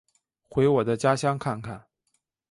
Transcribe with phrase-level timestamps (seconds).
[0.49, 1.85] 回我的家乡看看